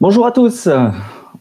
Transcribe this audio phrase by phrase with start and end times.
[0.00, 0.68] Bonjour à tous.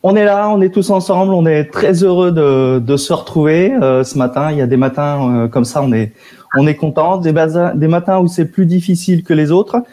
[0.01, 4.03] On est là, on est tous ensemble, on est très heureux de, se retrouver euh,
[4.03, 4.51] ce matin.
[4.51, 6.13] Il y a des matins euh, comme ça, on est
[6.57, 7.17] on est content.
[7.17, 9.83] Des, des matins où c'est plus difficile que les autres.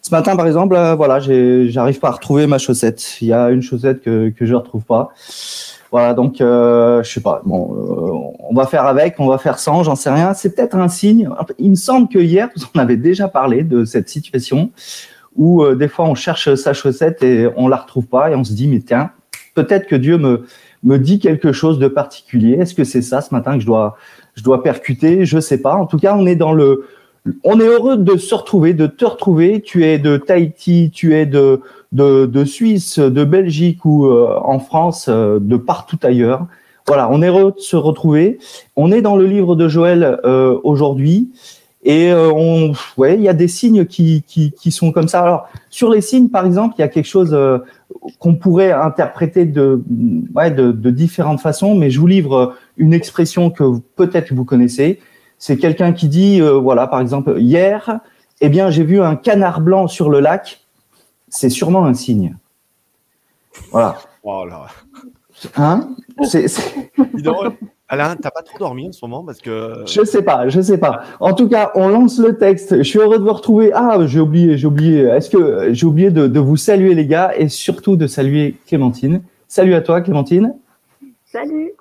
[0.00, 3.18] Ce matin, par exemple, euh, voilà, j'arrive pas à retrouver ma chaussette.
[3.20, 5.10] Il y a une chaussette que que je retrouve pas.
[5.90, 7.42] Voilà, donc je sais pas.
[7.44, 10.32] Bon, on va faire avec, on va faire sans, j'en sais rien.
[10.32, 11.28] C'est peut-être un signe.
[11.58, 14.70] Il me semble que hier, en avez déjà parlé de cette situation
[15.36, 18.44] où euh, des fois on cherche sa chaussette et on la retrouve pas et on
[18.44, 19.10] se dit mais tiens
[19.54, 20.44] peut-être que Dieu me
[20.82, 22.58] me dit quelque chose de particulier.
[22.60, 23.96] Est-ce que c'est ça ce matin que je dois
[24.34, 25.24] je dois percuter?
[25.24, 25.74] Je sais pas.
[25.74, 26.86] En tout cas, on est dans le
[27.42, 29.62] on est heureux de se retrouver, de te retrouver.
[29.62, 31.62] Tu es de Tahiti, tu es de
[31.92, 36.46] de, de Suisse, de Belgique ou euh, en France, euh, de partout ailleurs.
[36.86, 38.38] Voilà, on est heureux de se retrouver.
[38.76, 40.20] On est dans le livre de Joël
[40.64, 41.30] aujourd'hui
[41.84, 45.22] et euh, on, ouais, il y a des signes qui, qui, qui, sont comme ça.
[45.22, 47.58] Alors, sur les signes, par exemple, il y a quelque chose euh,
[48.18, 49.82] qu'on pourrait interpréter de,
[50.34, 54.98] ouais, de, de, différentes façons, mais je vous livre une expression que peut-être vous connaissez.
[55.36, 58.00] C'est quelqu'un qui dit, euh, voilà, par exemple, hier,
[58.40, 60.64] eh bien, j'ai vu un canard blanc sur le lac.
[61.28, 62.34] C'est sûrement un signe.
[63.70, 63.98] Voilà.
[64.22, 64.68] Voilà.
[65.56, 65.90] Hein?
[66.22, 66.46] C'est,
[67.94, 69.84] Alain, t'as pas trop dormi en ce moment parce que.
[69.86, 71.02] Je sais pas, je sais pas.
[71.20, 72.78] En tout cas, on lance le texte.
[72.78, 73.70] Je suis heureux de vous retrouver.
[73.72, 75.02] Ah, j'ai oublié, j'ai oublié.
[75.02, 79.22] Est-ce que j'ai oublié de, de, vous saluer les gars et surtout de saluer Clémentine.
[79.46, 80.54] Salut à toi, Clémentine.
[81.24, 81.72] Salut.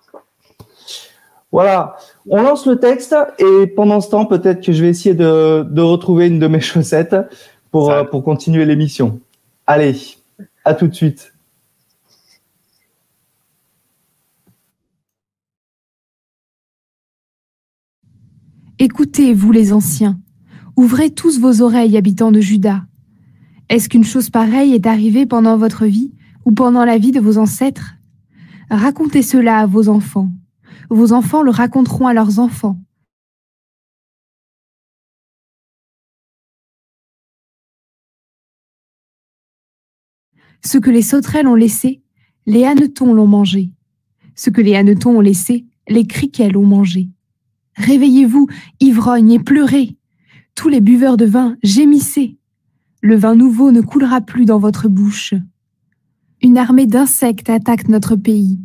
[1.51, 1.97] Voilà,
[2.27, 5.81] on lance le texte et pendant ce temps, peut-être que je vais essayer de, de
[5.81, 7.15] retrouver une de mes chaussettes
[7.71, 9.19] pour, euh, pour continuer l'émission.
[9.65, 9.95] Allez,
[10.63, 11.32] à tout de suite.
[18.85, 20.19] Écoutez, vous les anciens,
[20.75, 22.85] ouvrez tous vos oreilles, habitants de Juda.
[23.69, 26.11] Est-ce qu'une chose pareille est arrivée pendant votre vie
[26.43, 27.93] ou pendant la vie de vos ancêtres?
[28.69, 30.33] Racontez cela à vos enfants.
[30.89, 32.77] Vos enfants le raconteront à leurs enfants.
[40.61, 42.03] Ce que les sauterelles ont laissé,
[42.45, 43.71] les hannetons l'ont mangé.
[44.35, 47.07] Ce que les hannetons ont laissé, les criquets l'ont mangé.
[47.77, 48.47] Réveillez-vous,
[48.79, 49.95] ivrognes, et pleurez.
[50.55, 52.37] Tous les buveurs de vin, gémissez.
[53.01, 55.33] Le vin nouveau ne coulera plus dans votre bouche.
[56.41, 58.59] Une armée d'insectes attaque notre pays.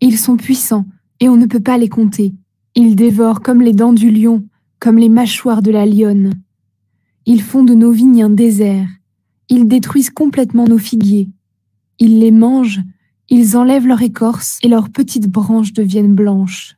[0.00, 0.86] Ils sont puissants
[1.20, 2.34] et on ne peut pas les compter.
[2.74, 4.46] Ils dévorent comme les dents du lion,
[4.78, 6.32] comme les mâchoires de la lionne.
[7.26, 8.88] Ils font de nos vignes un désert.
[9.48, 11.28] Ils détruisent complètement nos figuiers.
[11.98, 12.80] Ils les mangent,
[13.28, 16.76] ils enlèvent leur écorce et leurs petites branches deviennent blanches.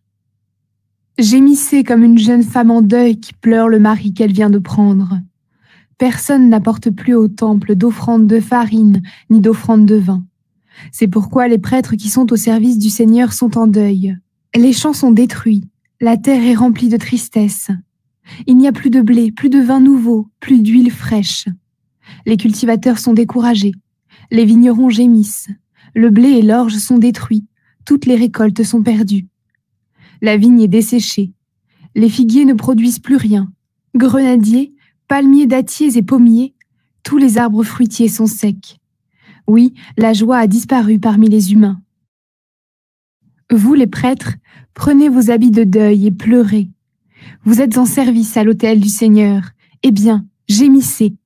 [1.19, 5.21] Gémissez comme une jeune femme en deuil qui pleure le mari qu'elle vient de prendre.
[5.99, 10.25] Personne n'apporte plus au temple d'offrande de farine ni d'offrande de vin.
[10.91, 14.17] C'est pourquoi les prêtres qui sont au service du Seigneur sont en deuil.
[14.57, 15.65] Les champs sont détruits,
[16.01, 17.69] la terre est remplie de tristesse.
[18.47, 21.47] Il n'y a plus de blé, plus de vin nouveau, plus d'huile fraîche.
[22.25, 23.73] Les cultivateurs sont découragés,
[24.31, 25.51] les vignerons gémissent,
[25.95, 27.45] le blé et l'orge sont détruits,
[27.85, 29.27] toutes les récoltes sont perdues.
[30.23, 31.33] La vigne est desséchée.
[31.97, 33.53] Les figuiers ne produisent plus rien.
[33.97, 34.73] Grenadiers,
[35.09, 36.55] palmiers, dattiers et pommiers,
[37.03, 38.79] tous les arbres fruitiers sont secs.
[39.49, 41.83] Oui, la joie a disparu parmi les humains.
[43.51, 44.37] Vous, les prêtres,
[44.75, 46.71] prenez vos habits de deuil et pleurez.
[47.45, 49.51] Vous êtes en service à l'autel du Seigneur.
[49.83, 51.17] Eh bien, gémissez.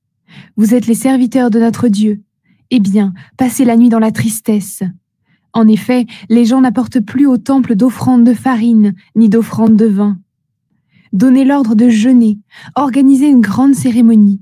[0.57, 2.23] Vous êtes les serviteurs de notre Dieu.
[2.71, 4.81] Eh bien, passez la nuit dans la tristesse.
[5.57, 10.19] En effet, les gens n'apportent plus au temple d'offrandes de farine ni d'offrandes de vin.
[11.13, 12.37] Donnez l'ordre de jeûner,
[12.75, 14.39] organisez une grande cérémonie.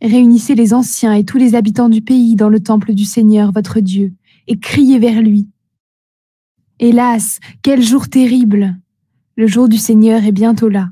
[0.00, 3.80] Réunissez les anciens et tous les habitants du pays dans le temple du Seigneur votre
[3.80, 4.14] Dieu,
[4.48, 5.48] et criez vers lui.
[6.78, 8.80] Hélas, quel jour terrible
[9.36, 10.88] Le jour du Seigneur est bientôt là.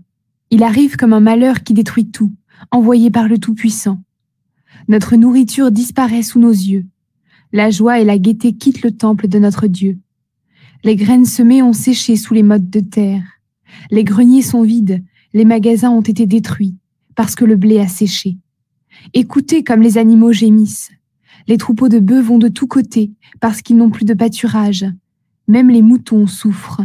[0.50, 2.34] Il arrive comme un malheur qui détruit tout,
[2.70, 4.02] envoyé par le Tout-Puissant.
[4.88, 6.84] Notre nourriture disparaît sous nos yeux.
[7.52, 9.98] La joie et la gaieté quittent le temple de notre Dieu.
[10.84, 13.24] Les graines semées ont séché sous les mottes de terre.
[13.90, 16.76] Les greniers sont vides, les magasins ont été détruits,
[17.16, 18.38] parce que le blé a séché.
[19.14, 20.90] Écoutez comme les animaux gémissent.
[21.48, 23.10] Les troupeaux de bœufs vont de tous côtés,
[23.40, 24.86] parce qu'ils n'ont plus de pâturage.
[25.48, 26.82] Même les moutons souffrent.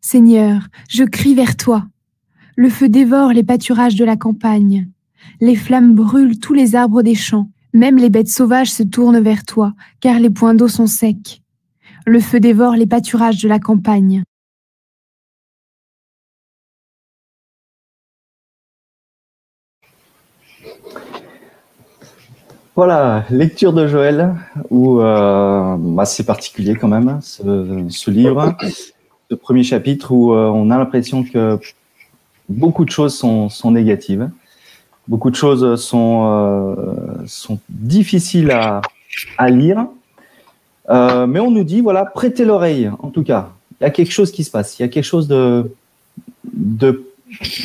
[0.00, 1.88] Seigneur, je crie vers toi.
[2.56, 4.88] Le feu dévore les pâturages de la campagne.
[5.40, 7.50] Les flammes brûlent tous les arbres des champs.
[7.74, 11.42] Même les bêtes sauvages se tournent vers toi, car les points d'eau sont secs.
[12.06, 14.22] Le feu dévore les pâturages de la campagne.
[22.76, 24.36] Voilà, lecture de Joël,
[24.70, 28.56] où euh, c'est particulier quand même, ce, livre,
[29.28, 31.58] ce premier chapitre où euh, on a l'impression que
[32.48, 34.30] beaucoup de choses sont négatives,
[35.08, 36.74] beaucoup de choses sont, euh,
[37.26, 38.80] sont difficiles à,
[39.38, 39.86] à lire,
[40.90, 44.12] euh, mais on nous dit, voilà, prêtez l'oreille, en tout cas, il y a quelque
[44.12, 45.70] chose qui se passe, il y a quelque chose de,
[46.52, 47.04] de,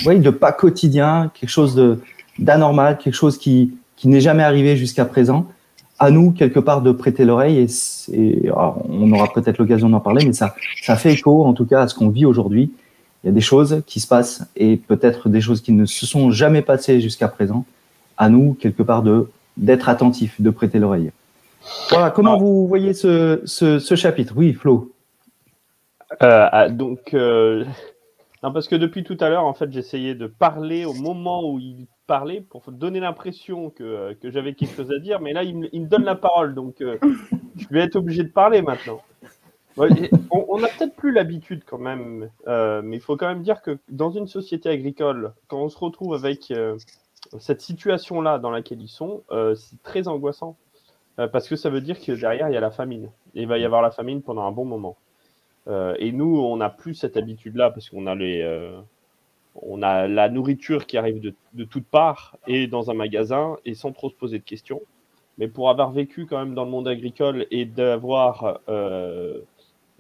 [0.06, 1.97] oui, de pas quotidien, quelque chose
[2.38, 5.45] d'anormal, quelque chose qui qui n'est jamais arrivé jusqu'à présent,
[6.00, 7.68] à nous, quelque part, de prêter l'oreille.
[8.13, 11.81] Et, on aura peut-être l'occasion d'en parler, mais ça, ça fait écho, en tout cas,
[11.81, 12.71] à ce qu'on vit aujourd'hui.
[13.24, 16.06] Il y a des choses qui se passent et peut-être des choses qui ne se
[16.06, 17.66] sont jamais passées jusqu'à présent.
[18.18, 21.12] À nous, quelque part, de d'être attentifs, de prêter l'oreille.
[21.89, 24.33] Voilà, comment vous voyez ce, ce, chapitre?
[24.38, 24.94] Oui, Flo.
[26.24, 27.66] Euh, ah, donc, euh,
[28.42, 31.60] non, parce que depuis tout à l'heure, en fait, j'essayais de parler au moment où
[31.60, 35.44] il parler pour donner l'impression que, euh, que j'avais quelque chose à dire, mais là,
[35.44, 36.98] il me, donne la parole, donc euh,
[37.56, 39.00] je vais être obligé de parler maintenant.
[39.77, 43.77] On n'a peut-être plus l'habitude quand même, euh, mais il faut quand même dire que
[43.89, 46.54] dans une société agricole, quand on se retrouve avec
[47.39, 49.24] cette situation-là dans laquelle ils sont,
[49.56, 50.57] c'est très angoissant,
[51.16, 53.10] parce que ça veut dire que derrière, il y a la famine.
[53.36, 54.98] Et il va y avoir la famine pendant un bon moment.
[55.68, 58.44] et nous, on n'a plus cette habitude-là, parce qu'on a les
[59.62, 63.92] on a la nourriture qui arrive de, toutes parts et dans un magasin et sans
[63.92, 64.81] trop se poser de questions.
[65.38, 69.39] Mais pour avoir vécu quand même dans le monde agricole et d'avoir, euh,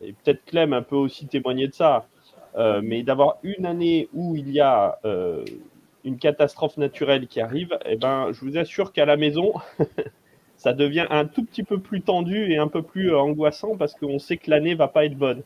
[0.01, 2.07] et peut-être Clem un peu aussi témoigné de ça,
[2.55, 5.43] euh, mais d'avoir une année où il y a euh,
[6.03, 9.53] une catastrophe naturelle qui arrive, eh ben, je vous assure qu'à la maison,
[10.57, 14.19] ça devient un tout petit peu plus tendu et un peu plus angoissant parce qu'on
[14.19, 15.43] sait que l'année va pas être bonne.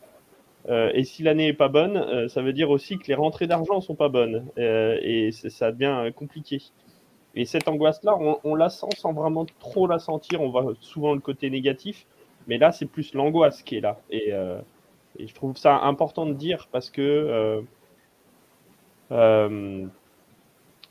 [0.68, 3.46] Euh, et si l'année est pas bonne, euh, ça veut dire aussi que les rentrées
[3.46, 6.62] d'argent sont pas bonnes euh, et ça devient compliqué.
[7.34, 10.40] Et cette angoisse-là, on, la sent sans vraiment trop la sentir.
[10.40, 12.06] On voit souvent le côté négatif,
[12.46, 14.00] mais là, c'est plus l'angoisse qui est là.
[14.10, 14.30] Et,
[15.18, 17.62] et, je trouve ça important de dire parce que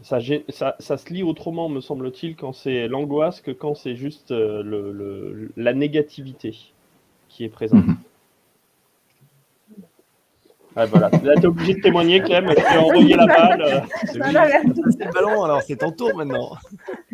[0.02, 0.20] ça,
[0.50, 5.52] ça, ça, se lit autrement, me semble-t-il, quand c'est l'angoisse que quand c'est juste le,
[5.56, 6.56] la négativité
[7.30, 7.86] qui est présente.
[7.86, 7.98] Mhm.
[10.75, 11.10] Ah, voilà.
[11.24, 12.54] Là, t'es obligé de témoigner, Clem.
[12.56, 13.84] Tu as envoyé la balle.
[14.06, 16.56] C'est le ballon, alors c'est ton tour maintenant.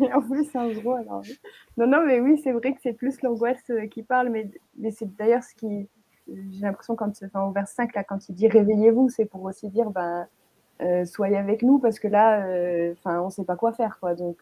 [0.00, 0.94] en plus, c'est un gros.
[0.94, 1.22] Alors...
[1.76, 4.90] Non, non, mais oui, c'est vrai que c'est plus l'angoisse euh, qui parle, mais, mais
[4.90, 5.88] c'est d'ailleurs ce qui.
[6.26, 9.68] J'ai l'impression, quand, enfin, au vers 5, là, quand il dit réveillez-vous, c'est pour aussi
[9.68, 10.26] dire ben,
[10.80, 13.98] euh, soyez avec nous, parce que là, euh, enfin, on ne sait pas quoi faire.
[14.00, 14.14] Quoi.
[14.14, 14.38] Donc,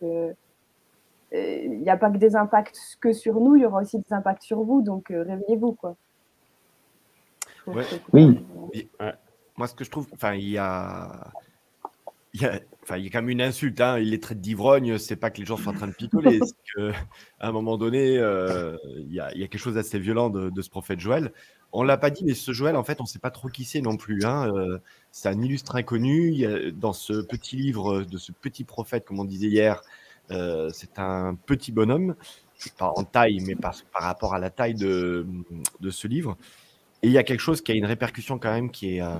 [1.32, 4.12] il n'y a pas que des impacts que sur nous, il y aura aussi des
[4.12, 5.72] impacts sur vous, donc réveillez-vous.
[5.72, 5.96] quoi.
[8.12, 8.40] Oui.
[9.56, 11.32] Moi, ce que je trouve, enfin, il y a.
[12.34, 13.80] Il y, a, enfin, il y a quand même une insulte.
[13.80, 13.98] Hein.
[13.98, 14.98] Il les traite d'ivrogne.
[14.98, 16.38] C'est pas que les gens sont en train de picoler.
[16.44, 16.92] c'est qu'à
[17.40, 20.62] un moment donné, euh, il, y a, il, y a, quelque chose d'assez violent de,
[20.62, 21.32] ce prophète Joël.
[21.72, 23.64] On l'a pas dit, mais ce Joël, en fait, on ne sait pas trop qui
[23.64, 24.24] c'est non plus.
[24.24, 24.52] Hein.
[24.54, 24.78] Euh,
[25.10, 26.28] c'est un illustre inconnu.
[26.28, 29.82] Il y a, dans ce petit livre de ce petit prophète, comme on disait hier,
[30.30, 32.14] euh, c'est un petit bonhomme,
[32.76, 35.26] pas en taille, mais par, par rapport à la taille de,
[35.80, 36.36] de ce livre.
[37.02, 39.14] Et il y a quelque chose qui a une répercussion quand même qui est, euh,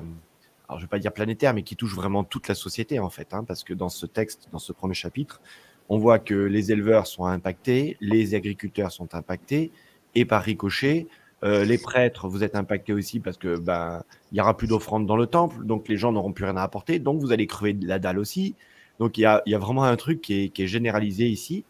[0.69, 3.33] alors je vais pas dire planétaire, mais qui touche vraiment toute la société en fait,
[3.33, 5.41] hein, parce que dans ce texte, dans ce premier chapitre,
[5.89, 9.71] on voit que les éleveurs sont impactés, les agriculteurs sont impactés,
[10.15, 11.07] et par ricochet,
[11.45, 15.07] euh, les prêtres, vous êtes impactés aussi parce que ben il y aura plus d'offrandes
[15.07, 17.75] dans le temple, donc les gens n'auront plus rien à apporter, donc vous allez crever
[17.75, 18.57] de la dalle aussi.
[18.99, 21.65] Donc il y a, y a vraiment un truc qui est, qui est généralisé ici,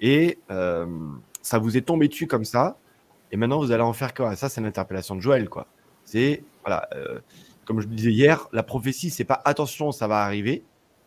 [0.00, 0.86] et euh,
[1.42, 2.76] ça vous est tombé dessus comme ça.
[3.34, 4.36] Et maintenant, vous allez en faire quoi?
[4.36, 5.66] Ça, c'est l'interpellation de Joël, quoi.
[6.04, 7.18] C'est, voilà, euh,
[7.64, 10.62] comme je le disais hier, la prophétie, c'est pas attention, ça va arriver.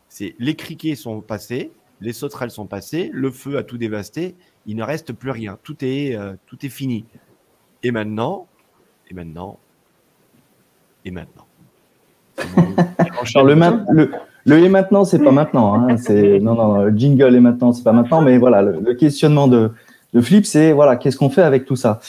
[0.10, 4.75] C'est les criquets sont passés, les sauterelles sont passées, le feu a tout dévasté, il
[4.75, 5.57] ne reste plus rien.
[5.63, 7.05] Tout est, euh, tout est fini.
[7.81, 8.48] Et maintenant,
[9.10, 9.57] et maintenant,
[11.05, 11.46] et maintenant.
[12.43, 14.12] le,
[14.46, 15.75] le et maintenant, c'est pas maintenant.
[15.75, 15.96] Hein.
[15.96, 18.22] C'est non, non, le jingle et maintenant, c'est pas maintenant.
[18.22, 19.72] Mais voilà, le, questionnement de,
[20.13, 21.99] de Flip, c'est voilà, qu'est-ce qu'on fait avec tout ça?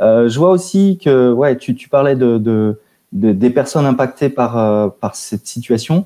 [0.00, 2.80] Euh, Je vois aussi que ouais, tu, tu parlais de, de,
[3.12, 6.04] de, des personnes impactées par euh, par cette situation.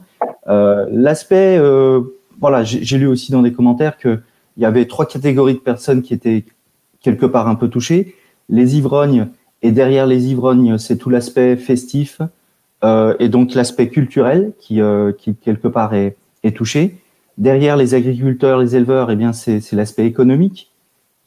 [0.48, 2.00] Euh, L'aspect, euh,
[2.40, 4.20] voilà, j'ai lu aussi dans des commentaires que
[4.56, 6.44] il y avait trois catégories de personnes qui étaient
[7.00, 8.14] quelque part un peu touchées.
[8.48, 9.28] Les ivrognes
[9.62, 12.20] et derrière les ivrognes, c'est tout l'aspect festif
[12.82, 16.96] euh, et donc l'aspect culturel qui, euh, qui quelque part est, est, touché.
[17.38, 20.69] Derrière les agriculteurs, les éleveurs, eh bien c'est l'aspect économique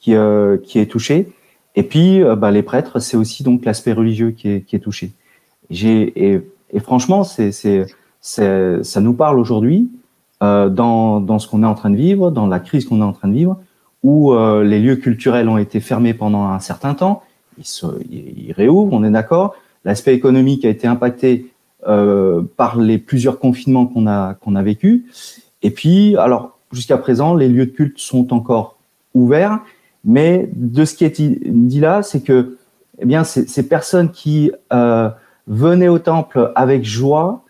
[0.03, 1.29] qui, euh, qui est touché.
[1.75, 5.13] Et puis euh, bah, les prêtres, c'est aussi donc l'aspect religieux qui est, touché.
[5.71, 6.41] Et,
[6.71, 7.51] et, franchement, c'est
[8.21, 9.89] ça nous parle aujourd'hui
[10.43, 13.05] euh, dans, dans ce qu'on est en train de vivre, dans la crise qu'on est
[13.05, 13.57] en train de vivre,
[14.03, 17.23] où les lieux culturels ont été fermés pendant un certain temps
[17.57, 19.55] il, se, il réouvre, on est d'accord.
[19.85, 21.49] L'aspect économique a été impacté
[21.85, 25.05] par les plusieurs confinements qu'on a qu'on a vécu.
[25.61, 28.75] Et puis, alors jusqu'à présent, les lieux de culte sont encore
[29.13, 29.59] ouverts,
[30.03, 32.57] mais de ce qui est dit là, c'est que
[32.99, 35.09] eh bien ces, personnes qui euh,
[35.47, 37.43] venaient au temple avec joie,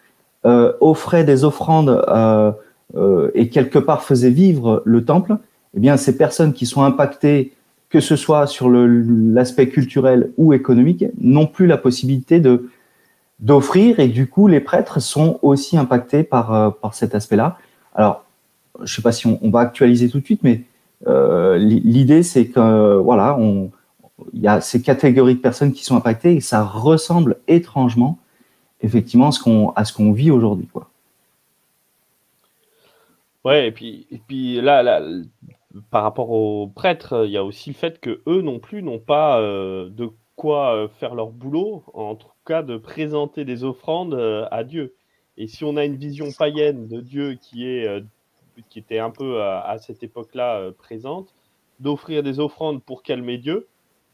[0.45, 2.51] euh, offraient des offrandes euh,
[3.33, 5.37] et quelque part faisaient vivre le temple,
[5.75, 7.53] eh bien ces personnes qui sont impactées
[7.89, 12.69] que ce soit sur l'aspect culturel ou économique, n'ont plus la possibilité de
[13.39, 17.57] d'offrir et du coup les prêtres sont aussi impactés par par cet aspect-là.
[17.93, 18.25] Alors,
[18.81, 20.63] je sais pas si on, va actualiser tout de suite, mais
[21.05, 23.37] l'idée c'est que voilà,
[24.33, 28.19] il y a ces catégories de personnes qui sont impactées et ça ressemble étrangement
[28.81, 29.29] effectivement
[29.75, 30.89] à ce qu'on vit aujourd'hui quoi.
[33.43, 35.01] Ouais, et puis, et puis là,
[35.89, 38.99] par rapport aux prêtres, il y a aussi le fait que eux non plus n'ont
[38.99, 44.13] pas euh, de quoi euh, faire leur boulot, en tout cas de présenter des offrandes
[44.13, 44.95] euh, à Dieu.
[45.37, 48.01] Et si on a une vision païenne de Dieu qui est euh,
[48.69, 51.33] qui était un peu à, cette époque-là euh, présente,
[51.79, 53.67] d'offrir des offrandes pour calmer Dieu,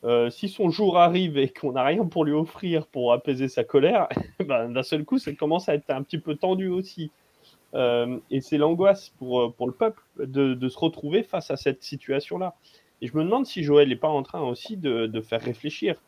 [0.05, 3.63] euh, si son jour arrive et qu'on n'a rien pour lui offrir pour apaiser sa
[3.63, 4.08] colère,
[4.46, 7.12] ben, d'un seul coup, ça commence à être un petit peu tendu aussi.
[7.75, 11.84] Euh, et c'est l'angoisse pour, pour le peuple de, de, se retrouver face à cette
[11.84, 12.55] situation-là.
[13.01, 16.01] Et je me demande si Joël n'est pas en train aussi de, de faire réfléchir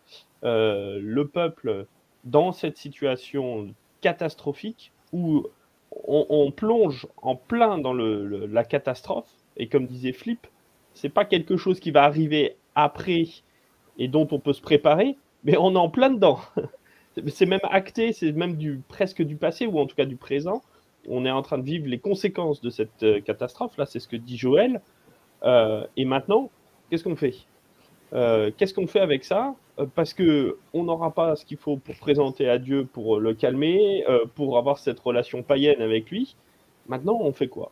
[0.43, 1.85] le peuple
[2.23, 3.69] dans cette situation
[4.01, 5.45] catastrophique où
[5.91, 9.29] on, on plonge en plein dans la catastrophe.
[9.57, 10.47] Et comme disait Flip,
[10.93, 13.25] c'est pas quelque chose qui va arriver après
[13.97, 16.39] et dont on peut se préparer, mais on est en plein dedans.
[17.27, 20.61] c'est même acté, c'est même du presque du passé ou en tout cas du présent
[21.07, 23.77] on est en train de vivre les conséquences de cette euh, catastrophe.
[23.77, 24.81] Là, c'est ce que dit Joël.
[25.43, 26.49] Euh, et maintenant,
[26.89, 27.35] qu'est-ce qu'on fait?
[28.13, 29.55] Euh, Qu'est-ce qu'on fait avec ça?
[29.95, 34.03] Parce que on n'aura pas ce qu'il faut pour présenter à Dieu, pour le calmer,
[34.07, 36.35] euh, pour avoir cette relation païenne avec lui.
[36.87, 37.71] Maintenant, on fait quoi?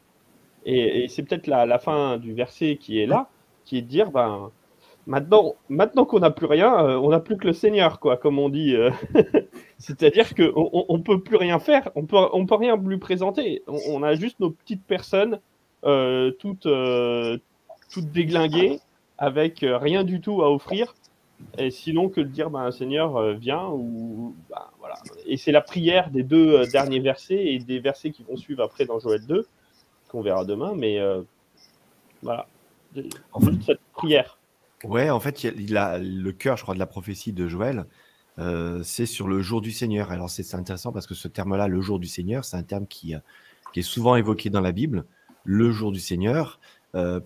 [0.65, 3.29] Et, c'est peut-être la, fin du verset qui est là,
[3.65, 4.51] qui est de dire, ben,
[5.07, 8.39] maintenant, maintenant qu'on n'a plus rien, euh, on n'a plus que le Seigneur, quoi, comme
[8.39, 8.75] on dit.
[9.77, 13.63] C'est-à-dire qu'on on peut plus rien faire, on peut, on peut rien lui présenter.
[13.67, 15.39] On, a juste nos petites personnes
[15.85, 17.37] euh, toutes, euh,
[17.89, 18.79] toutes déglinguées,
[19.17, 20.93] avec euh, rien du tout à offrir.
[21.57, 23.67] Et sinon que de dire, ben, Seigneur, euh, viens.
[23.67, 24.95] Ou, ben, voilà.
[25.25, 28.63] Et c'est la prière des deux euh, derniers versets et des versets qui vont suivre
[28.63, 29.45] après dans Joël 2,
[30.09, 30.73] qu'on verra demain.
[30.75, 30.99] Mais
[32.21, 32.47] voilà.
[33.33, 34.37] En fait, cette prière.
[34.83, 37.85] Ouais, en fait, il a, le cœur, je crois, de la prophétie de Joël,
[38.39, 40.11] euh, c'est sur le jour du Seigneur.
[40.11, 43.13] Alors c'est intéressant parce que ce terme-là, le jour du Seigneur, c'est un terme qui,
[43.13, 43.19] euh,
[43.73, 45.05] qui, est souvent évoqué dans la Bible.
[45.43, 46.59] Le jour du Seigneur,
[46.95, 47.19] euh,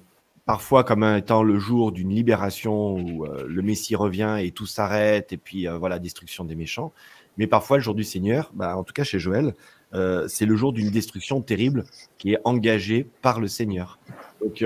[0.46, 5.34] parfois comme étant le jour d'une libération où euh, le Messie revient et tout s'arrête
[5.34, 6.92] et puis euh, voilà destruction des méchants.
[7.38, 9.54] Mais parfois le jour du Seigneur, bah, en tout cas chez Joël,
[10.28, 11.86] c'est le jour d'une destruction terrible
[12.18, 14.00] qui est engagée par le Seigneur.
[14.42, 14.64] Donc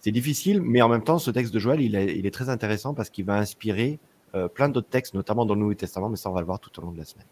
[0.00, 3.10] c'est difficile, mais en même temps, ce texte de Joël, il, est, très intéressant parce
[3.10, 3.98] qu'il va inspirer
[4.34, 6.60] euh, plein d'autres textes, notamment dans le Nouveau Testament, mais ça, on va le voir
[6.60, 7.26] tout au long de la semaine.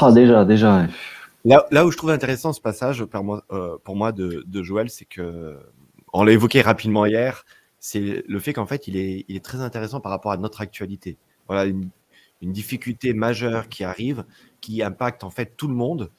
[0.00, 0.86] Ah, déjà, déjà.
[1.44, 4.62] Là, là où je trouve intéressant ce passage pour moi, euh, pour moi de, de
[4.62, 5.58] Joël, c'est que,
[6.12, 7.44] on l'a évoqué rapidement hier,
[7.78, 10.60] c'est le fait qu'en fait, il est, il est très intéressant par rapport à notre
[10.60, 11.18] actualité.
[11.48, 11.88] Voilà, une,
[12.40, 14.24] une difficulté majeure qui arrive,
[14.60, 16.10] qui impacte en fait tout le monde.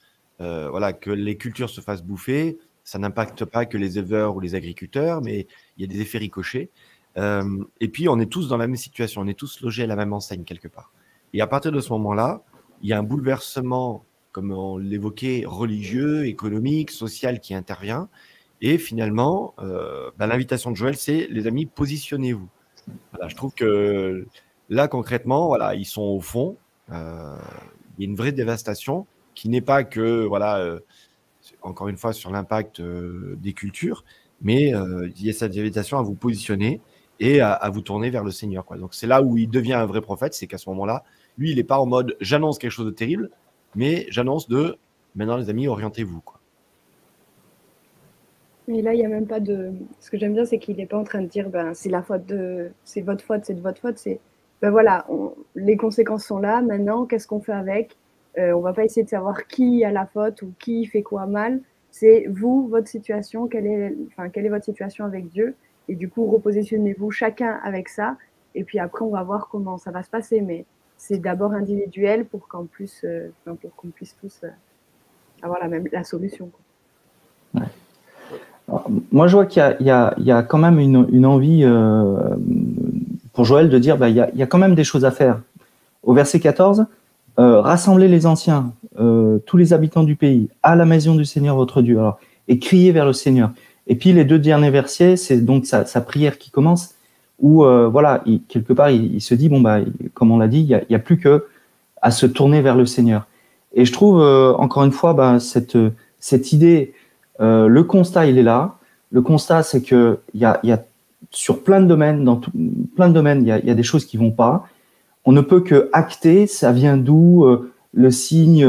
[0.41, 4.39] Euh, voilà, que les cultures se fassent bouffer, ça n'impacte pas que les éleveurs ou
[4.39, 5.47] les agriculteurs, mais
[5.77, 6.69] il y a des effets ricochets.
[7.17, 9.88] Euh, et puis, on est tous dans la même situation, on est tous logés à
[9.88, 10.91] la même enseigne quelque part.
[11.33, 12.43] Et à partir de ce moment-là,
[12.81, 18.09] il y a un bouleversement, comme on l'évoquait, religieux, économique, social qui intervient.
[18.61, 22.50] Et finalement, euh, ben, l'invitation de Joël, c'est les amis, positionnez-vous.
[23.11, 24.25] Voilà, je trouve que
[24.69, 26.55] Là, concrètement, voilà, ils sont au fond.
[26.93, 27.35] Euh,
[27.97, 30.79] il y a une vraie dévastation qui n'est pas que, voilà, euh,
[31.61, 34.05] encore une fois, sur l'impact des cultures,
[34.41, 36.79] mais il y a cette dévastation à vous positionner
[37.19, 38.63] et à, vous tourner vers le Seigneur.
[38.77, 41.03] Donc c'est là où il devient un vrai prophète, c'est qu'à ce moment-là,
[41.38, 43.29] lui, il n'est pas en mode j'annonce quelque chose de terrible,
[43.75, 44.77] mais j'annonce de
[45.15, 46.21] maintenant les amis, orientez-vous.
[48.67, 49.71] Et là, il n'y a même pas de.
[50.00, 52.01] Ce que j'aime bien, c'est qu'il n'est pas en train de dire ben, c'est la
[52.01, 52.71] faute de.
[52.83, 53.97] C'est votre faute, c'est de votre faute.
[53.97, 54.19] C'est
[54.61, 55.07] ben voilà,
[55.55, 56.61] les conséquences sont là.
[56.61, 57.97] Maintenant, qu'est-ce qu'on fait avec?
[58.38, 61.25] Euh, On va pas essayer de savoir qui a la faute ou qui fait quoi
[61.25, 61.61] mal.
[61.89, 65.55] C'est vous, votre situation, quelle est, enfin, quelle est votre situation avec Dieu.
[65.88, 68.17] Et du coup, repositionnez-vous chacun avec ça.
[68.55, 70.41] Et puis après, on va voir comment ça va se passer.
[70.41, 70.65] Mais
[71.01, 74.50] c'est d'abord individuel pour qu'en plus, euh, pour qu'on puisse tous euh,
[75.41, 76.51] avoir la même la solution.
[79.12, 82.36] Moi, je vois qu'il y, y, y a, quand même une, envie euh,
[83.34, 85.03] pour Joël de dire bah, il, y a, il y a quand même des choses
[85.03, 85.41] à faire.
[86.03, 86.86] Au verset 14,
[87.39, 91.55] euh, rassembler les anciens, euh, tous les habitants du pays, à la maison du Seigneur
[91.55, 92.00] votre Dieu,
[92.48, 93.51] et crier vers le Seigneur.
[93.88, 96.93] Et puis les deux derniers versets, c'est donc sa, prière qui commence,
[97.41, 99.79] où euh, voilà, il, quelque part, il, se dit bon bah,
[100.13, 101.45] comme on l'a dit, il n'y a, plus que
[102.01, 103.27] à se tourner vers le Seigneur.
[103.74, 105.77] Et je trouve euh, encore une fois bah, cette
[106.19, 106.93] cette idée,
[107.39, 108.75] euh, le constat il est là.
[109.12, 110.83] Le constat c'est que il y a, y a
[111.31, 112.41] sur plein de domaines, dans
[112.95, 114.67] plein de domaines, il y a, y a, des choses qui vont pas.
[115.25, 116.48] On ne peut que acter.
[116.48, 117.45] Ça vient d'où
[117.93, 118.67] le signe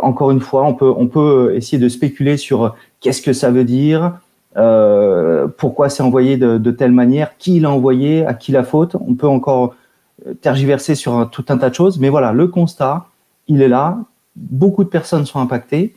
[0.00, 3.64] Encore une fois, on peut on peut essayer de spéculer sur qu'est-ce que ça veut
[3.64, 4.18] dire,
[4.54, 8.96] pourquoi c'est envoyé de, telle manière, qui l'a envoyé, à qui la faute?
[8.96, 9.74] On peut encore
[10.40, 13.06] tergiverser sur tout un tas de choses, mais voilà, le constat,
[13.46, 13.98] il est là.
[14.36, 15.94] Beaucoup de personnes sont impactées.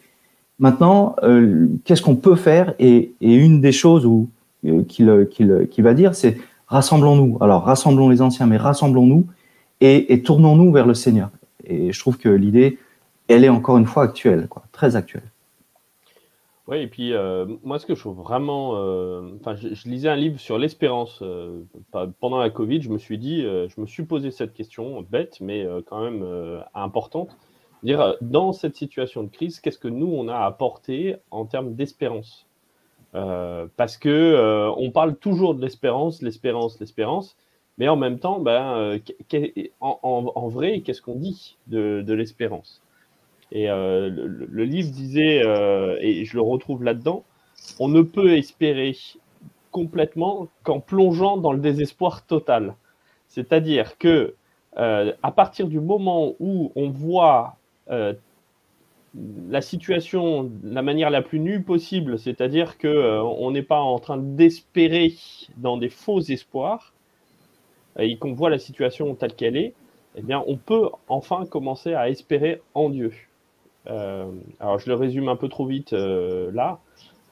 [0.59, 2.75] Maintenant, euh, qu'est-ce qu'on peut faire?
[2.77, 4.07] Et, une des choses
[4.65, 6.37] euh, qu'il va dire, c'est
[6.67, 7.39] rassemblons-nous.
[7.41, 9.25] Alors, rassemblons les anciens, mais rassemblons-nous
[9.81, 11.29] et, et tournons-nous vers le Seigneur.
[11.65, 12.77] Et je trouve que l'idée,
[13.27, 15.30] elle est encore une fois actuelle, quoi, très actuelle.
[16.67, 18.75] Oui, et puis euh, moi, ce que je trouve vraiment.
[18.75, 21.63] Euh, enfin, je, lisais un livre sur l'espérance euh,
[22.19, 22.81] pendant la Covid.
[22.81, 27.35] Je me suis dit, je me suis posé cette question bête, mais quand même importante.
[27.83, 32.45] Dire, dans cette situation de crise, qu'est-ce que nous, on a apporté en termes d'espérance?
[33.11, 37.35] Parce que on parle toujours de l'espérance, l'espérance, l'espérance,
[37.79, 38.99] mais en même temps, ben,
[39.79, 42.80] en, vrai, qu'est-ce qu'on dit de l'espérance?
[43.51, 45.41] Et le, le, livre disait,
[45.99, 47.23] et je le retrouve là-dedans,
[47.79, 48.95] on ne peut espérer
[49.71, 52.75] complètement qu'en plongeant dans le désespoir total.
[53.27, 54.35] C'est-à-dire que
[54.75, 57.57] à partir du moment où on voit
[59.15, 63.79] la situation de la manière la plus nue possible, c'est-à-dire que euh, on n'est pas
[63.79, 65.13] en train d'espérer
[65.57, 66.93] dans des faux espoirs
[67.99, 69.73] et qu'on voit la situation telle qu'elle est,
[70.15, 73.11] eh bien, on peut enfin commencer à espérer en Dieu.
[73.87, 76.79] Euh, alors, je le résume un peu trop vite euh, là,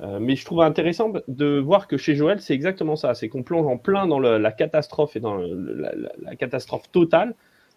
[0.02, 3.44] euh, mais je trouve intéressant de voir que chez Joël, c'est exactement ça, c'est qu'on
[3.44, 7.36] plonge en plein dans la catastrophe et dans la, catastrophe totale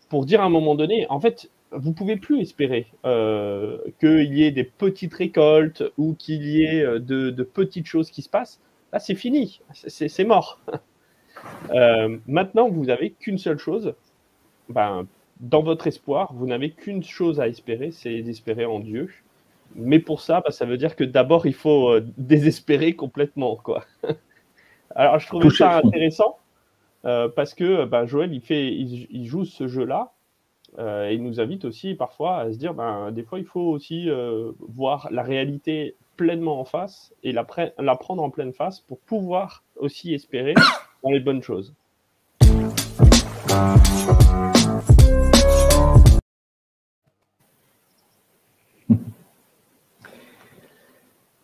[0.09, 4.51] pour dire à un moment donné, en fait, vous pouvez plus espérer qu'il y ait
[4.51, 8.61] des petites récoltes ou qu'il y ait de, petites choses qui se passent.
[8.93, 10.61] Là, c'est fini, c'est mort.
[12.27, 13.95] maintenant, vous n'avez qu'une seule chose.
[14.69, 15.07] Ben,
[15.41, 19.11] dans votre espoir, vous n'avez qu'une chose à espérer, c'est d'espérer en Dieu.
[19.75, 23.57] Mais pour ça, ben, ça veut dire que d'abord, il faut euh, désespérer complètement.
[23.57, 23.85] Quoi.
[24.95, 26.39] Alors, je trouve ça intéressant
[27.05, 30.13] euh, parce que ben, Joël, il, fait, il, il joue ce jeu-là
[30.79, 34.09] euh, il nous invite aussi parfois à se dire, ben, des fois, il faut aussi
[34.09, 37.47] euh, voir la réalité pleinement en face et la,
[37.79, 40.55] la, prendre en pleine face pour pouvoir aussi espérer
[41.03, 41.75] dans les bonnes choses.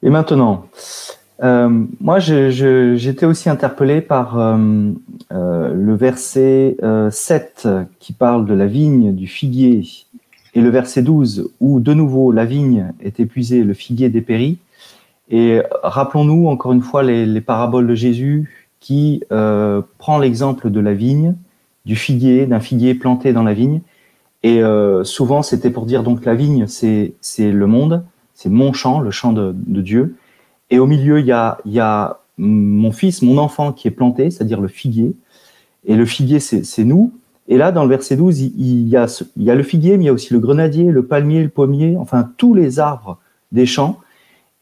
[0.03, 0.67] Et maintenant,
[1.43, 4.91] euh, moi, j'étais aussi interpellé par euh,
[5.33, 6.77] euh, le verset
[7.11, 9.85] 7 euh, qui parle de la vigne, du figuier,
[10.55, 14.59] et le verset 12 où de nouveau la vigne est épuisée, le figuier dépérit.
[15.31, 18.49] Et rappelons-nous encore une fois les, les, paraboles de Jésus
[18.81, 21.35] qui euh, prend l'exemple de la vigne,
[21.85, 23.81] du figuier, d'un figuier planté dans la vigne.
[24.43, 24.63] Et
[25.03, 28.05] souvent, c'était pour dire donc la vigne, c'est le monde,
[28.39, 30.15] c'est mon champ, le champ de, Dieu.
[30.71, 34.69] Et au milieu, il y a, mon fils, mon enfant qui est planté, c'est-à-dire le
[34.69, 35.17] figuier.
[35.87, 37.13] Et le figuier, c'est nous.
[37.49, 40.13] Et là, dans le verset 12, il, y a, le figuier, mais il y a
[40.13, 43.19] aussi le grenadier, le palmier, le pommier, enfin tous les arbres
[43.51, 43.99] des champs.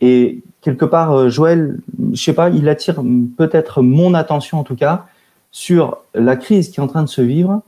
[0.00, 1.78] Et quelque part, euh, Joël,
[2.12, 3.02] je sais pas, il attire
[3.36, 5.04] peut-être mon attention en tout cas
[5.50, 7.60] sur la crise qui est en train de se vivre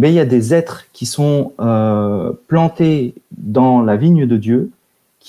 [0.00, 4.70] eh il y a des êtres qui sont euh, plantés dans la vigne de Dieu,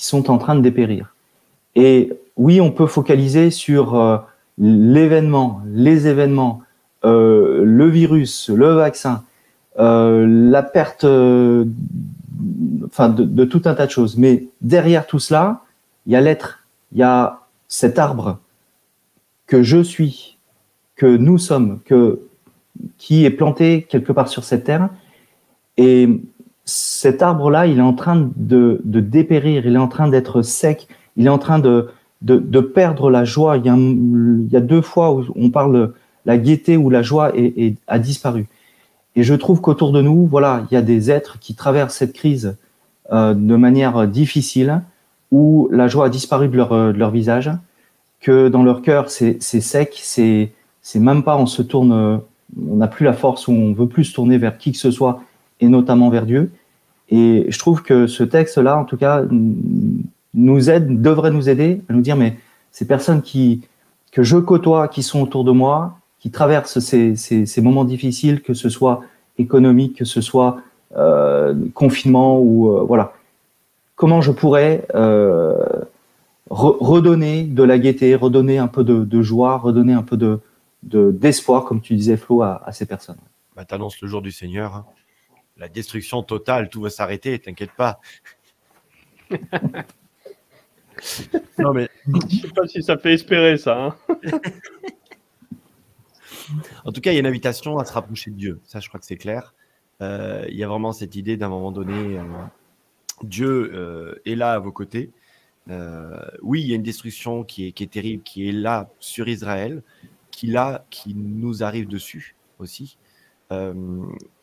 [0.05, 1.13] sont en train de dépérir.
[1.75, 4.17] Et oui, on peut focaliser sur euh,
[4.57, 6.61] l'événement, les événements,
[7.05, 9.23] euh, le virus, le vaccin,
[9.77, 11.05] euh, la perte,
[12.85, 14.17] enfin, de, de tout un tas de choses.
[14.17, 15.61] Mais derrière tout cela,
[16.05, 18.39] il y a l'être, il y a cet arbre
[19.47, 20.37] que je suis,
[20.95, 22.21] que nous sommes, que
[22.97, 24.89] qui est planté quelque part sur cette terre.
[25.77, 26.09] Et
[26.69, 31.25] cet arbre-là, il est en train de, dépérir, il est en train d'être sec, il
[31.25, 31.89] est en train de,
[32.61, 33.57] perdre la joie.
[33.57, 33.65] Il
[34.51, 35.93] y, a, deux fois où on parle
[36.25, 38.47] la gaieté ou la joie est, a disparu.
[39.15, 42.13] Et je trouve qu'autour de nous, voilà, il y a des êtres qui traversent cette
[42.13, 42.55] crise
[43.11, 44.81] euh, de manière difficile,
[45.31, 47.51] où la joie a disparu de leur, visage,
[48.21, 50.51] que dans leur cœur c'est sec, c'est
[50.95, 52.21] même pas on se tourne,
[52.69, 54.91] on n'a plus la force ou on veut plus se tourner vers qui que ce
[54.91, 55.23] soit
[55.59, 56.51] et notamment vers Dieu.
[57.09, 59.23] Et je trouve que ce texte-là, en tout cas,
[60.33, 62.37] nous aide, devrait nous aider à nous dire mais
[62.71, 63.21] ces personnes
[64.11, 67.15] que je côtoie, qui sont autour de moi, qui traversent ces,
[67.61, 69.01] moments difficiles, que ce soit
[69.37, 70.61] économique, que ce soit
[70.97, 73.13] euh, confinement ou euh, voilà.
[73.95, 75.55] Comment je pourrais euh,
[76.49, 80.39] re- redonner de la gaieté, redonner un peu de, joie, redonner un peu de
[80.83, 83.17] de- d'espoir, comme tu disais Flo, à, à ces personnes?
[83.55, 84.73] Bah, T'annonces le jour du Seigneur.
[84.75, 84.85] hein.
[85.59, 87.99] La destruction totale, tout va s'arrêter, t'inquiète pas.
[91.59, 91.89] non, mais
[92.29, 93.77] Je sais pas si ça fait espérer ça.
[93.77, 93.95] hein.
[96.85, 98.59] en tout cas, il y a une invitation à se rapprocher de Dieu.
[98.63, 99.53] Ça, je crois que c'est clair.
[100.01, 102.23] Euh, il y a vraiment cette idée d'un moment donné, euh,
[103.23, 105.11] Dieu euh, est là à vos côtés.
[106.41, 109.27] Oui, il y a une destruction qui est, qui est terrible, qui est là sur
[109.27, 109.83] Israël,
[110.31, 112.97] qui là, qui nous arrive dessus aussi.
[113.51, 113.73] Euh,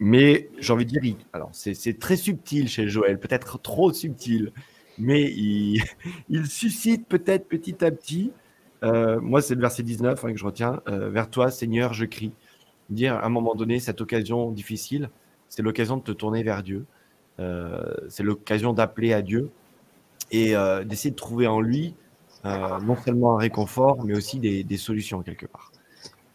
[0.01, 4.53] mais j'ai envie de dire, il- alors c'est très subtil chez Joël, peut-être trop subtil,
[4.99, 5.23] mais
[6.29, 8.33] il, suscite peut-être petit à petit.
[8.83, 10.81] euh, moi, c'est le verset 19 hein, que je retiens.
[10.89, 12.33] euh, vers toi, Seigneur, je crie.
[12.91, 15.11] Dire à un moment donné, cette occasion difficile,
[15.49, 16.87] c'est l'occasion de te tourner vers Dieu.
[18.09, 19.51] C'est l'occasion d'appeler à Dieu
[20.31, 21.95] et d'essayer de trouver en lui
[22.45, 25.73] non seulement un réconfort, mais aussi des, solutions quelque part.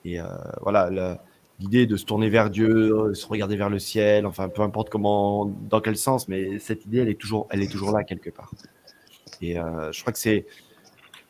[0.05, 0.19] Et
[0.61, 1.21] voilà,
[1.61, 5.45] l'idée de se tourner vers Dieu, se regarder vers le ciel, enfin peu importe comment,
[5.45, 8.51] dans quel sens, mais cette idée, elle est toujours, elle est toujours là quelque part.
[9.41, 10.45] Et euh, je crois que c'est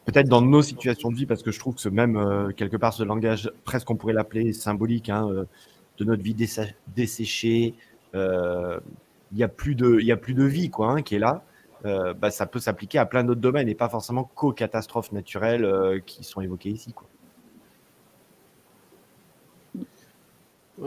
[0.05, 2.77] peut-être dans nos situations de vie, parce que je trouve que ce même euh, quelque
[2.77, 5.45] part ce langage, presque on pourrait l'appeler symbolique, hein, euh,
[5.97, 6.35] de notre vie
[6.95, 7.75] desséchée,
[8.13, 11.43] il y a plus de, y a plus de vie quoi, hein, qui est là.
[11.83, 16.23] Bah, ça peut s'appliquer à plein d'autres domaines et pas forcément qu'aux catastrophes naturelles qui
[16.23, 16.93] sont évoquées ici.
[16.93, 17.07] Quoi.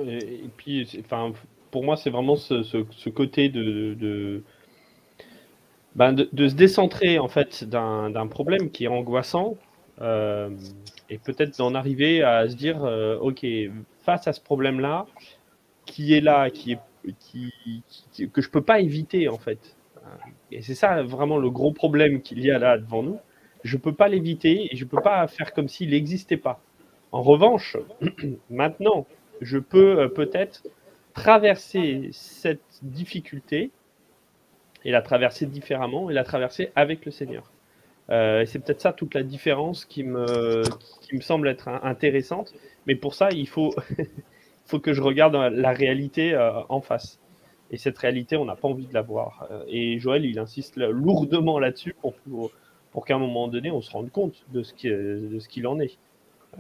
[0.06, 1.32] Et, puis, enfin,
[1.70, 4.42] pour moi, c'est vraiment ce, côté de,
[5.94, 9.56] ben, de, de se décentrer en fait d'un problème qui est angoissant
[10.00, 10.50] euh,
[11.08, 13.46] et peut-être d'en arriver à se dire, euh, ok,
[14.00, 15.06] face à ce problème-là,
[15.86, 16.78] qui est là, qui est
[17.20, 19.76] qui- que je peux pas éviter en fait.
[20.52, 23.18] Et c'est ça vraiment le gros problème qu'il y a là devant nous.
[23.64, 26.60] Je peux pas l'éviter et je peux pas faire comme s'il n'existait pas.
[27.12, 27.76] En revanche,
[28.50, 29.06] maintenant,
[29.40, 30.62] je peux euh, peut-être
[31.12, 33.70] traverser cette difficulté
[34.84, 37.50] et la traverser différemment et la traverser avec le Seigneur.
[38.10, 40.62] Euh, c'est peut-être ça toute la différence qui me,
[41.00, 42.52] qui me semble être intéressante.
[42.86, 43.74] Mais pour ça, il faut,
[44.66, 47.18] faut que je regarde la réalité euh, en face.
[47.70, 49.48] Et cette réalité, on n'a pas envie de la voir.
[49.68, 52.14] Et Joël, il insiste lourdement là-dessus pour,
[52.92, 54.74] pour, qu'à un moment donné, on se rende compte de ce
[55.48, 55.96] qu'il en est.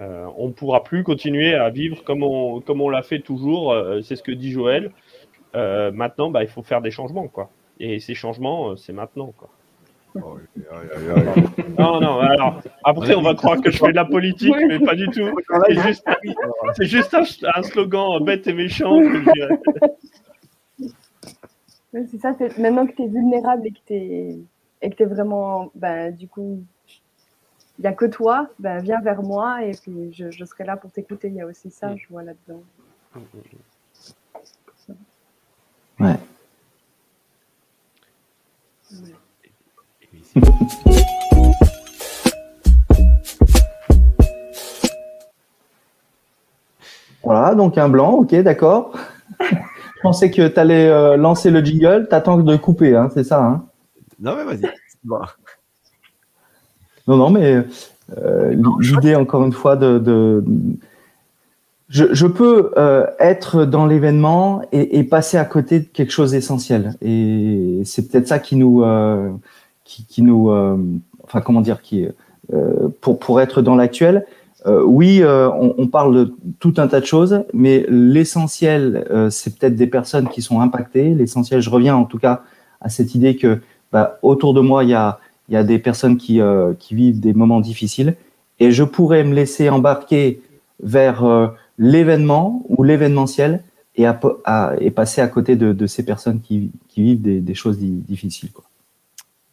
[0.00, 3.72] Euh, on ne pourra plus continuer à vivre comme on, comme on l'a fait toujours.
[3.72, 4.90] euh, c'est ce que dit Joël.
[5.54, 7.28] Euh, maintenant, bah, il faut faire des changements.
[7.28, 7.48] Quoi.
[7.78, 9.32] Et ces changements, euh, c'est maintenant.
[9.36, 9.48] Quoi.
[11.78, 14.94] Non, non, alors, après, on va croire que je fais de la politique, mais pas
[14.94, 15.28] du tout.
[15.68, 16.04] C'est juste,
[16.76, 19.00] c'est juste un, un slogan bête et méchant.
[21.92, 24.36] c'est ça, c'est- maintenant que tu es vulnérable et que tu es,
[24.82, 26.62] et que t'es vraiment, ben, du coup,
[27.78, 30.76] il n'y a que toi, ben, viens vers moi et puis je, je serai là
[30.76, 31.28] pour t'écouter.
[31.28, 31.96] Il y a aussi ça, Mm.
[31.98, 32.62] je vois là-dedans.
[36.00, 36.16] Ouais.
[47.22, 48.96] Voilà, donc un blanc, ok, d'accord.
[49.40, 53.42] Je pensais que tu allais lancer le jingle, t'attends de couper, hein, c'est ça.
[53.42, 53.66] Hein
[54.20, 54.70] Non, mais vas-y.
[57.06, 57.62] Non, non, mais
[58.18, 60.44] euh, l'idée, encore une fois, de, de,
[61.88, 66.32] je, je peux euh, être dans l'événement et, et passer à côté de quelque chose
[66.32, 66.94] d'essentiel.
[67.02, 69.30] Et c'est peut-être ça qui nous, euh,
[69.84, 70.50] qui, qui nous,
[71.22, 72.06] enfin comment dire, qui,
[73.00, 74.26] pour pour être dans l'actuel.
[74.66, 79.86] oui, on, on parle de tout un tas de choses, mais l'essentiel, c'est peut-être des
[79.86, 81.14] personnes qui sont impactées.
[81.14, 82.42] L'essentiel, je reviens en tout cas
[82.80, 83.60] à cette idée que
[83.92, 86.94] bah, autour de moi, il y a, il y a des personnes qui, euh, qui
[86.94, 88.16] vivent des moments difficiles,
[88.60, 90.40] et je pourrais me laisser embarquer
[90.82, 93.62] vers euh, l'événement ou l'événementiel
[93.96, 97.40] et, à, à- et passer à côté de, de ces personnes qui, qui vivent des,
[97.40, 98.52] des choses di- difficiles.
[98.52, 98.64] Quoi.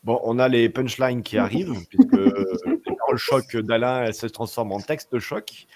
[0.04, 4.72] Bon, on a les punchlines qui arrivent, puisque les paroles choc d'Alain elles se transforment
[4.74, 5.68] en texte choc.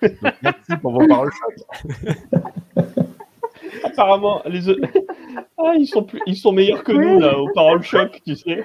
[0.00, 2.86] Donc, merci pour vos paroles choc.
[3.84, 4.60] Apparemment, les
[5.58, 6.20] ah, ils, sont plus...
[6.26, 8.64] ils sont meilleurs que nous, là, aux paroles choc, tu sais.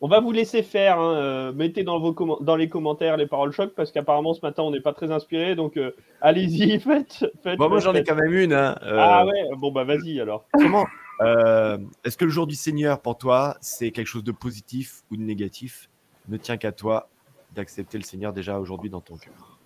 [0.00, 1.00] On va vous laisser faire.
[1.00, 4.62] hein, euh, mettez dans, vos dans les commentaires les paroles choc, parce qu'apparemment, ce matin,
[4.62, 5.54] on n'est pas très inspiré.
[5.54, 7.24] Donc, euh, allez-y, faites.
[7.42, 8.52] faites Bon, moi, j'en ai quand même une.
[8.52, 8.76] hein.
[8.82, 10.44] Euh, Ah ouais, bon, bah vas-y alors.
[10.52, 10.86] Comment
[11.22, 15.16] euh, Est-ce que le jour du Seigneur, pour toi, c'est quelque chose de positif ou
[15.16, 15.88] de négatif?
[16.28, 17.08] Ne tient qu'à toi
[17.54, 19.58] d'accepter le Seigneur déjà aujourd'hui dans ton cœur.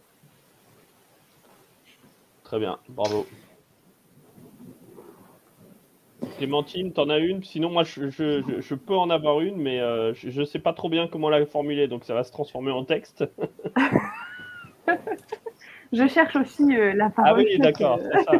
[2.44, 3.26] Très bien, bravo.
[6.40, 9.78] Clémentine, t'en as une Sinon, moi, je, je- je- je peux en avoir une, mais
[9.78, 12.70] euh, je ne sais pas trop bien comment la formuler, donc ça va se transformer
[12.70, 13.24] en texte.
[15.92, 17.32] Je cherche aussi euh, la parole.
[17.32, 17.98] Ah oui, d'accord,
[18.30, 18.38] euh,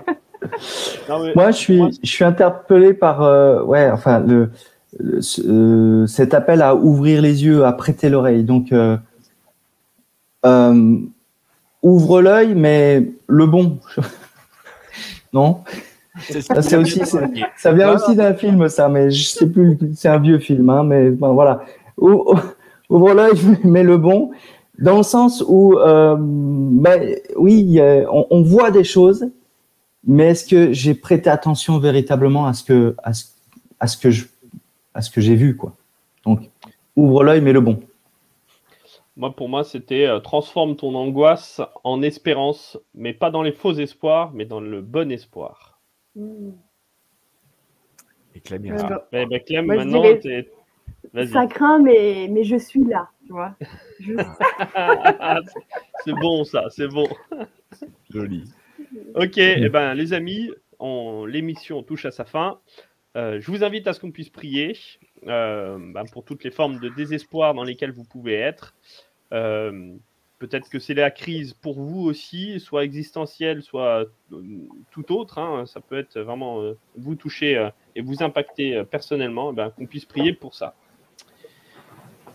[1.35, 4.51] Moi, je suis, Moi, je suis interpellé par, euh, ouais, enfin, le,
[4.99, 8.45] le- ce- euh, cet appel à ouvrir les yeux, à prêter l'oreille.
[8.45, 8.97] Donc, euh,
[10.47, 10.97] euh,
[11.83, 13.81] ouvre l'œil, mais le bon.
[15.33, 15.63] non?
[16.21, 17.95] C'est Ça, aussi, vient Voilà.
[17.95, 19.79] aussi d'un film, ça, mais je sais plus.
[19.95, 21.65] C'est un vieux film, hein, mais bon, voilà.
[21.99, 22.35] Ou-
[22.89, 23.33] Ouvre l'œil,
[23.65, 24.31] mais le bon,
[24.79, 27.79] dans le sens où, euh, ben, oui,
[28.11, 29.27] on, on voit des choses,
[30.05, 33.27] mais est-ce que j'ai prêté attention véritablement à ce que, à ce,
[33.79, 34.25] à ce que je,
[34.95, 35.73] à ce que j'ai vu, quoi.
[36.25, 36.41] Donc,
[36.97, 37.81] ouvre l'œil, mais le bon.
[39.17, 43.75] Moi, pour moi, c'était euh, transforme ton angoisse en espérance, mais pas dans les faux
[43.75, 45.70] espoirs, mais dans le bon espoir.
[46.17, 46.51] Hmm.
[48.35, 50.49] Et Clem, il bah, Eh ben, Clem, Moi, je maintenant, dirais-.
[51.33, 53.57] Ça craint, mais, mais je suis là, tu vois.
[53.99, 54.13] Je-
[56.05, 57.09] c'est bon, ça, c'est bon.
[58.11, 58.45] Joli.
[59.15, 62.61] Ok, eh ben, les amis, on- l'émission touche à sa fin.
[63.17, 64.77] Euh, je vous invite à ce qu'on puisse prier
[65.27, 68.75] euh, ben, pour toutes les formes de désespoir dans lesquelles vous pouvez être.
[69.33, 69.97] Euh,
[70.41, 74.39] Peut-être que c'est la crise pour vous aussi, soit existentielle, soit euh,
[74.91, 75.39] tout autre.
[75.39, 75.67] hein.
[75.67, 79.51] Ça peut être vraiment euh, vous toucher euh, et vous impacter personnellement.
[79.53, 80.75] eh ben, qu'on puisse prier pour ça.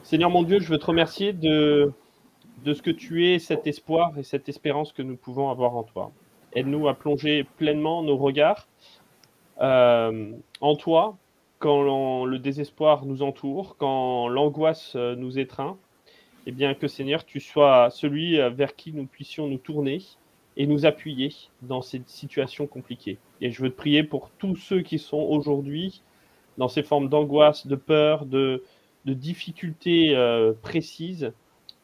[0.04, 1.92] Seigneur mon Dieu, je veux te remercier de,
[2.64, 5.82] de ce que tu es, cet espoir et cette espérance que nous pouvons avoir en
[5.82, 6.12] toi.
[6.54, 8.68] Aide-nous à plonger pleinement nos regards
[9.60, 11.18] en toi
[11.58, 15.80] quand le désespoir nous entoure, quand l'angoisse nous étreint.
[16.48, 20.02] Et bien que Seigneur, tu sois celui euh, vers qui nous puissions nous tourner
[20.58, 23.18] et nous appuyer dans ces situations compliquées.
[23.42, 26.02] Et je veux te prier pour tous ceux qui sont aujourd'hui
[26.58, 28.64] dans ces formes d'angoisse, de peur, de,
[29.06, 31.34] difficultés euh, précises,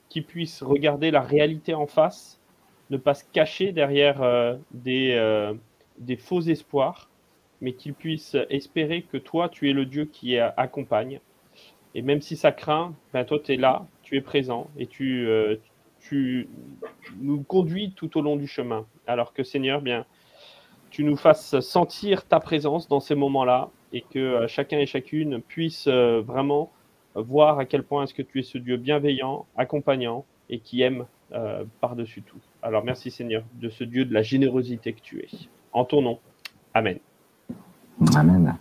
[0.10, 2.40] qui puissent regarder la réalité en face,
[2.90, 7.10] ne pas se cacher derrière euh, des, faux espoirs,
[7.62, 11.20] mais qu'ils puissent espérer que toi, tu es le Dieu qui accompagne.
[11.94, 15.56] Et même si ça craint, ben toi, tu es là, tu présent et tu, euh,
[16.00, 16.50] tu
[17.20, 18.86] nous conduis tout au long du chemin.
[19.08, 20.06] Alors que Seigneur, bien,
[20.90, 25.42] tu nous fasses sentir ta présence dans ces moments-là et que euh, chacun et chacune
[25.42, 26.72] puisse euh, vraiment
[27.16, 31.06] voir à quel point est-ce que tu es ce Dieu bienveillant, accompagnant et qui aime
[31.80, 32.42] par-dessus tout.
[32.62, 35.30] Alors merci Seigneur de ce Dieu de la générosité que tu es.
[35.72, 36.20] En ton nom.
[36.74, 37.00] Amen.
[38.18, 38.58] Amen.